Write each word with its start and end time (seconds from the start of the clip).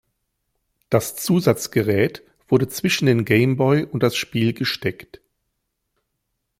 Das 0.89 1.15
Zusatzgerät 1.15 2.23
wurde 2.47 2.67
zwischen 2.67 3.05
den 3.05 3.23
Game 3.23 3.55
Boy 3.55 3.83
und 3.85 4.01
das 4.01 4.15
Spiel 4.15 4.53
gesteckt. 4.53 5.21